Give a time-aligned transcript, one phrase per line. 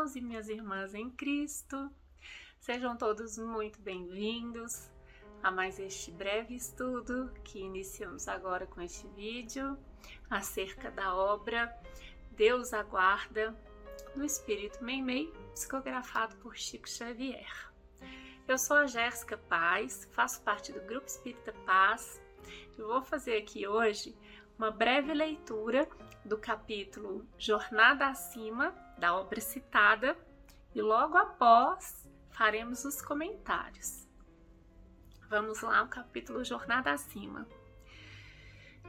[0.00, 1.90] irmãos e minhas irmãs em Cristo.
[2.58, 4.90] Sejam todos muito bem-vindos
[5.42, 9.76] a mais este breve estudo que iniciamos agora com este vídeo
[10.30, 11.70] acerca da obra
[12.30, 13.54] Deus Aguarda
[14.16, 17.70] no Espírito Meimei, psicografado por Chico Xavier.
[18.48, 22.22] Eu sou a Jéssica Paz, faço parte do Grupo Espírita Paz
[22.78, 24.16] e vou fazer aqui hoje
[24.56, 25.86] uma breve leitura
[26.24, 30.16] do capítulo Jornada Acima, da obra citada,
[30.74, 34.06] e logo após faremos os comentários.
[35.28, 37.46] Vamos lá, o capítulo Jornada Acima.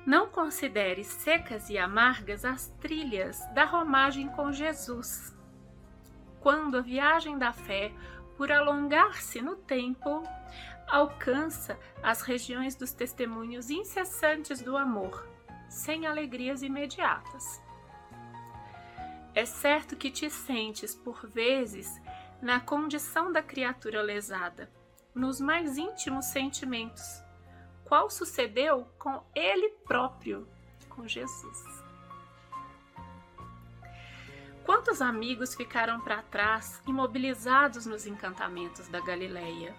[0.05, 5.35] Não considere secas e amargas as trilhas da romagem com Jesus.
[6.39, 7.93] Quando a viagem da fé,
[8.35, 10.23] por alongar-se no tempo,
[10.87, 15.27] alcança as regiões dos testemunhos incessantes do amor,
[15.69, 17.61] sem alegrias imediatas.
[19.33, 22.01] É certo que te sentes, por vezes,
[22.41, 24.69] na condição da criatura lesada,
[25.13, 27.21] nos mais íntimos sentimentos,
[27.85, 30.47] qual sucedeu com ele próprio,
[30.89, 31.83] com Jesus.
[34.65, 39.75] Quantos amigos ficaram para trás, imobilizados nos encantamentos da Galileia?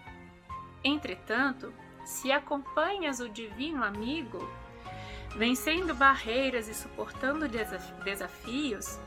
[0.82, 1.72] Entretanto,
[2.04, 4.40] se acompanhas o divino amigo,
[5.36, 8.98] Vencendo barreiras e suportando desafios,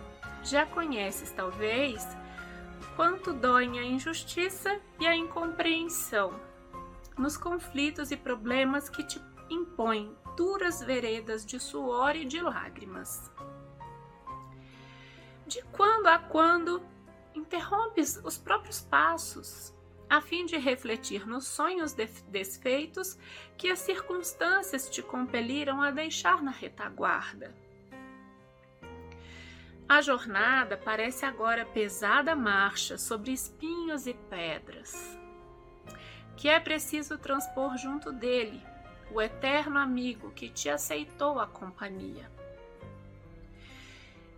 [0.46, 2.08] já conheces talvez
[2.96, 6.40] quanto doem a injustiça e a incompreensão
[7.18, 13.32] nos conflitos e problemas que te impõem duras veredas de suor e de lágrimas.
[15.48, 16.82] De quando a quando
[17.34, 19.74] interrompes os próprios passos
[20.10, 21.96] a fim de refletir nos sonhos
[22.28, 23.18] desfeitos
[23.58, 27.65] que as circunstâncias te compeliram a deixar na retaguarda.
[29.96, 35.18] A jornada parece agora pesada marcha sobre espinhos e pedras,
[36.36, 38.62] que é preciso transpor junto dele,
[39.10, 42.30] o eterno amigo que te aceitou a companhia.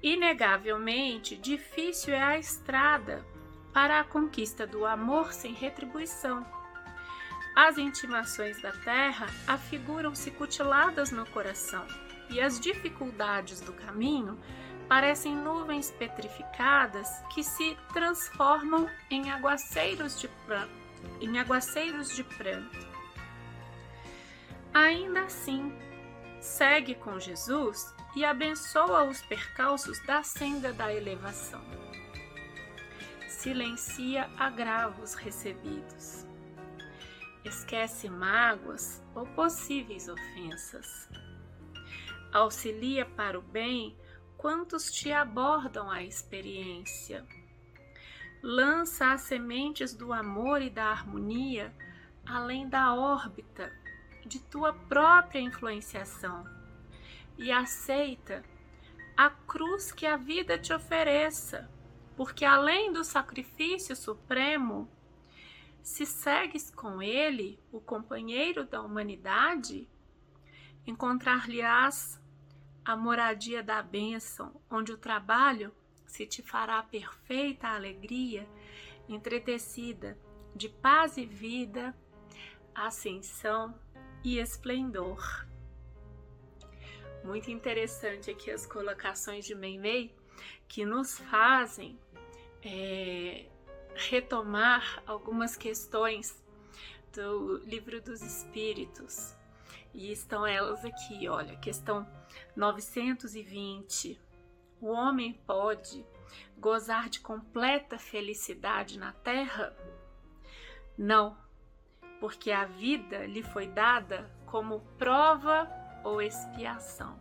[0.03, 3.25] Inegavelmente, difícil é a estrada
[3.73, 6.45] para a conquista do amor sem retribuição.
[7.55, 11.83] As intimações da terra afiguram-se cutiladas no coração,
[12.29, 14.37] e as dificuldades do caminho
[14.87, 20.71] parecem nuvens petrificadas que se transformam em aguaceiros de pranto.
[21.21, 22.87] Em aguaceiros de pranto.
[24.73, 25.73] Ainda assim,
[26.39, 31.61] segue com Jesus e abençoa os percalços da senda da elevação
[33.47, 36.25] silencia agravos recebidos.
[37.45, 41.09] Esquece mágoas ou possíveis ofensas.
[42.33, 43.95] Auxilia para o bem
[44.37, 47.25] quantos te abordam a experiência.
[48.41, 51.73] Lança as sementes do amor e da harmonia
[52.25, 53.71] além da órbita
[54.25, 56.45] de tua própria influenciação
[57.37, 58.43] e aceita
[59.15, 61.69] a cruz que a vida te ofereça
[62.17, 64.89] porque além do sacrifício supremo,
[65.83, 69.87] se segues com ele, o companheiro da humanidade,
[70.85, 72.19] encontrar-lhe-ás
[72.87, 75.75] a moradia da bênção, onde o trabalho
[76.05, 78.47] se te fará perfeita alegria,
[79.09, 80.17] entretecida
[80.55, 81.93] de paz e vida,
[82.73, 83.77] ascensão
[84.23, 85.45] e esplendor.
[87.25, 90.15] Muito interessante aqui as colocações de Meimei
[90.65, 91.99] que nos fazem
[92.63, 93.47] é,
[93.95, 96.41] retomar algumas questões
[97.13, 99.36] do livro dos Espíritos.
[99.97, 102.07] E estão elas aqui, olha, questão
[102.55, 104.21] 920.
[104.79, 106.05] O homem pode
[106.55, 109.75] gozar de completa felicidade na terra?
[110.95, 111.35] Não,
[112.19, 115.67] porque a vida lhe foi dada como prova
[116.03, 117.17] ou expiação.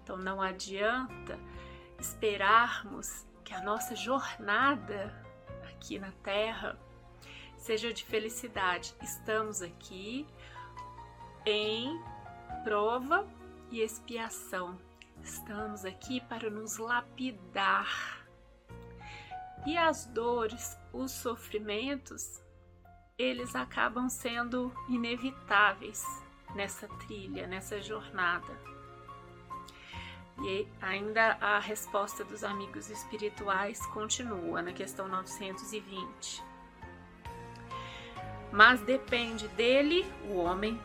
[0.00, 1.40] Então não adianta
[1.98, 5.12] esperarmos que a nossa jornada
[5.68, 6.78] aqui na Terra
[7.56, 8.94] seja de felicidade.
[9.02, 10.24] Estamos aqui
[11.44, 12.00] em
[12.64, 13.26] prova
[13.70, 14.78] e expiação.
[15.22, 18.24] Estamos aqui para nos lapidar.
[19.64, 22.42] E as dores, os sofrimentos,
[23.18, 26.04] eles acabam sendo inevitáveis
[26.54, 28.52] nessa trilha, nessa jornada.
[30.44, 36.42] E ainda a resposta dos amigos espirituais continua na questão 920.
[38.50, 40.80] Mas depende dele, o homem,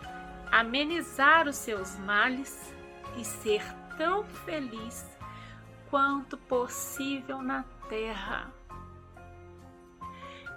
[0.52, 2.74] amenizar os seus males
[3.18, 3.64] e ser
[3.98, 5.06] tão feliz
[5.90, 8.52] quanto possível na terra.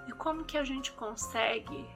[0.06, 1.88] E como que a gente consegue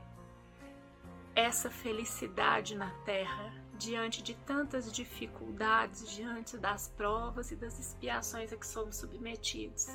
[1.34, 8.56] essa felicidade na terra diante de tantas dificuldades, diante das provas e das expiações a
[8.56, 9.88] que somos submetidos?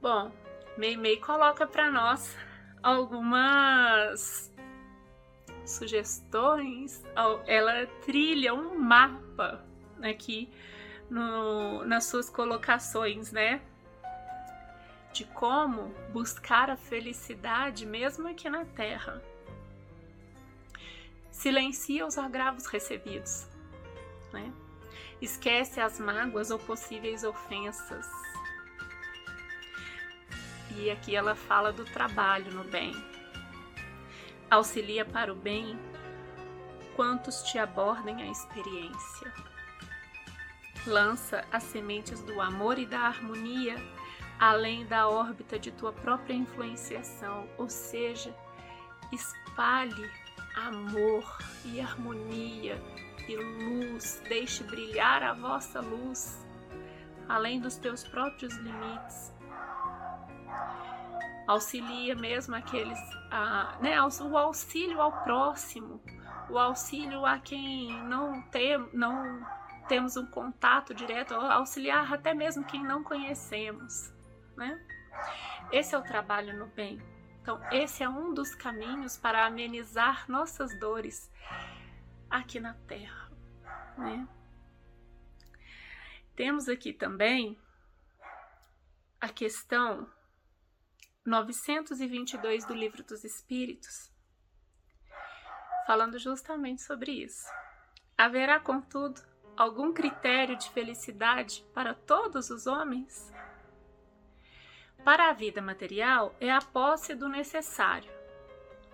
[0.00, 0.30] Bom,
[0.76, 2.36] Meimei coloca para nós
[2.82, 4.49] algumas
[5.70, 7.02] sugestões.
[7.46, 9.64] Ela trilha um mapa
[10.02, 10.48] aqui
[11.08, 13.60] no, nas suas colocações, né?
[15.12, 19.22] De como buscar a felicidade mesmo aqui na Terra.
[21.30, 23.48] Silencia os agravos recebidos,
[24.32, 24.52] né?
[25.20, 28.06] Esquece as mágoas ou possíveis ofensas.
[30.76, 32.92] E aqui ela fala do trabalho no bem.
[34.50, 35.78] Auxilia para o bem
[36.96, 39.32] quantos te abordem a experiência
[40.86, 43.76] lança as sementes do amor e da harmonia
[44.38, 48.34] além da órbita de tua própria influenciação, ou seja,
[49.12, 50.10] espalhe
[50.56, 52.82] amor e harmonia
[53.28, 56.38] e luz, deixe brilhar a vossa luz
[57.28, 59.32] além dos teus próprios limites.
[61.50, 62.98] Auxilia mesmo aqueles,
[63.28, 66.00] a, né, o auxílio ao próximo,
[66.48, 69.44] o auxílio a quem não tem, não
[69.88, 74.12] temos um contato direto, auxiliar até mesmo quem não conhecemos,
[74.56, 74.80] né?
[75.72, 77.02] Esse é o trabalho no bem.
[77.42, 81.28] Então, esse é um dos caminhos para amenizar nossas dores
[82.30, 83.28] aqui na Terra,
[83.98, 84.28] né?
[86.36, 87.58] Temos aqui também
[89.20, 90.08] a questão
[91.24, 94.10] 922 do Livro dos Espíritos,
[95.86, 97.46] falando justamente sobre isso.
[98.16, 99.20] Haverá, contudo,
[99.54, 103.30] algum critério de felicidade para todos os homens?
[105.04, 108.10] Para a vida material, é a posse do necessário.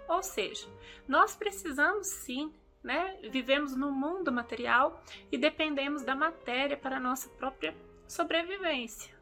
[0.09, 0.69] Ou seja,
[1.07, 2.53] nós precisamos sim,
[2.83, 3.21] né?
[3.31, 5.01] Vivemos no mundo material
[5.31, 7.77] e dependemos da matéria para a nossa própria
[8.09, 9.15] sobrevivência.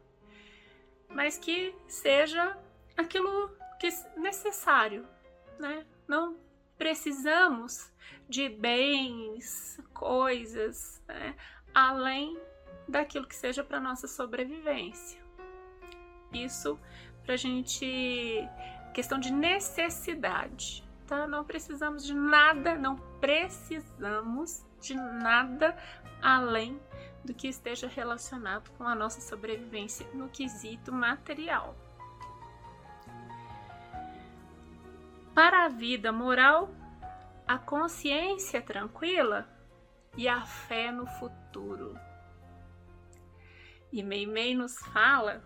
[1.07, 2.57] Mas que seja
[2.97, 3.49] aquilo
[3.79, 5.07] que é necessário,
[5.59, 5.85] né?
[6.07, 6.37] Não
[6.77, 7.91] precisamos
[8.27, 11.35] de bens, coisas, né?
[11.73, 12.39] além
[12.87, 15.23] daquilo que seja para nossa sobrevivência.
[16.33, 16.79] Isso
[17.23, 18.47] para gente
[18.93, 21.27] questão de necessidade, tá?
[21.27, 25.75] Não precisamos de nada, não precisamos de nada
[26.21, 26.79] além
[27.23, 31.75] do que esteja relacionado com a nossa sobrevivência no quesito material.
[35.35, 36.73] Para a vida moral,
[37.45, 39.45] a consciência tranquila
[40.15, 41.99] e a fé no futuro.
[43.91, 45.43] E Meimei nos fala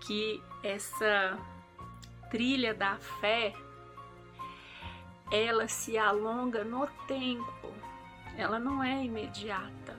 [0.00, 1.38] que essa
[2.30, 3.52] trilha da fé
[5.30, 7.74] ela se alonga no tempo,
[8.34, 9.94] ela não é imediata,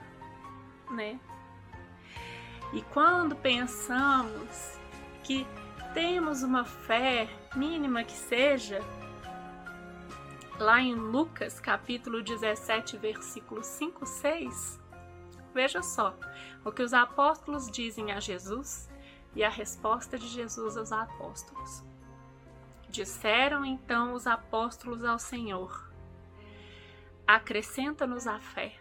[0.90, 1.20] né?
[2.72, 4.76] E quando pensamos
[5.22, 5.46] que
[5.94, 8.80] temos uma fé mínima que seja,
[10.58, 14.80] lá em Lucas capítulo 17, versículo 5, 6,
[15.52, 16.16] veja só
[16.64, 18.88] o que os apóstolos dizem a Jesus
[19.34, 21.82] e a resposta de Jesus aos apóstolos.
[22.88, 25.90] Disseram então os apóstolos ao Senhor:
[27.26, 28.78] Acrescenta-nos a fé.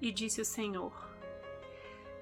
[0.00, 0.92] E disse o Senhor: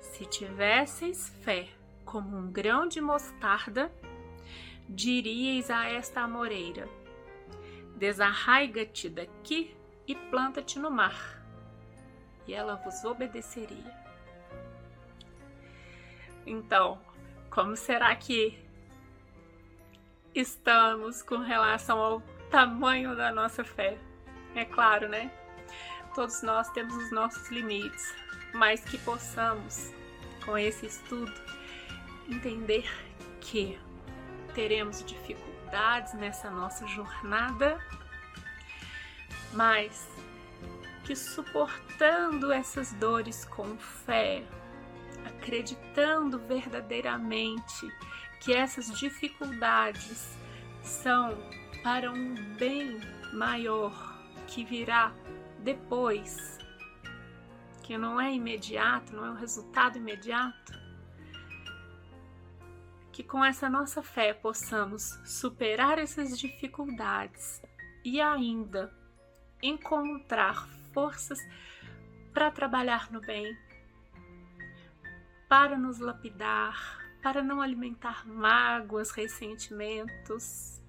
[0.01, 1.69] Se tivesseis fé
[2.05, 3.93] como um grão de mostarda,
[4.89, 6.89] diríeis a esta amoreira:
[7.97, 9.75] Desarraiga-te daqui
[10.07, 11.43] e planta-te no mar,
[12.47, 14.05] e ela vos obedeceria.
[16.47, 17.01] Então,
[17.51, 18.59] como será que
[20.35, 22.21] estamos com relação ao
[22.51, 23.99] tamanho da nossa fé?
[24.55, 25.31] É claro, né?
[26.15, 28.15] Todos nós temos os nossos limites,
[28.53, 29.93] mas que possamos,
[30.45, 31.33] com esse estudo,
[32.29, 32.89] entender
[33.41, 33.79] que
[34.55, 37.79] teremos dificuldades nessa nossa jornada,
[39.53, 40.09] mas
[41.05, 44.43] que suportando essas dores com fé,
[45.25, 47.93] acreditando verdadeiramente
[48.41, 50.37] que essas dificuldades
[50.83, 51.37] são
[51.83, 53.01] para um bem
[53.33, 53.93] maior
[54.47, 55.13] que virá
[55.59, 56.59] depois,
[57.83, 60.84] que não é imediato, não é um resultado imediato,
[63.15, 67.63] que com essa nossa fé possamos superar essas dificuldades
[68.05, 68.93] e ainda
[69.63, 71.39] encontrar forças
[72.33, 73.57] para trabalhar no bem,
[75.49, 80.83] para nos lapidar, para não alimentar mágoas, ressentimentos.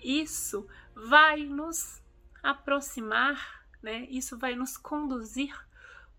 [0.00, 0.64] Isso
[0.94, 2.00] vai nos
[2.40, 4.06] aproximar, né?
[4.08, 5.60] Isso vai nos conduzir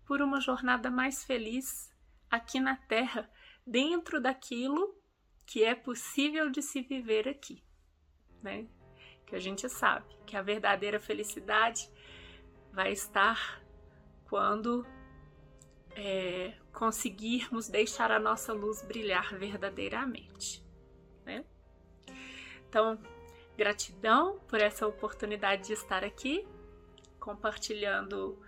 [0.04, 1.90] por uma jornada mais feliz
[2.30, 3.26] aqui na Terra,
[3.66, 4.94] dentro daquilo
[5.46, 7.62] que é possível de se viver aqui,
[8.42, 8.66] né?
[9.26, 11.90] Que a gente sabe que a verdadeira felicidade
[12.72, 13.62] vai estar
[14.24, 14.86] quando
[15.94, 20.64] é, conseguirmos deixar a nossa luz brilhar verdadeiramente,
[21.24, 21.44] né?
[22.68, 22.98] Então,
[23.56, 26.46] gratidão por essa oportunidade de estar aqui
[27.20, 28.38] compartilhando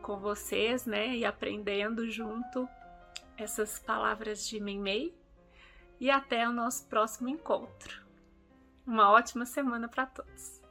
[0.00, 2.68] com vocês, né, e aprendendo junto
[3.36, 5.16] essas palavras de Mei
[6.00, 8.04] e até o nosso próximo encontro.
[8.86, 10.63] Uma ótima semana para todos.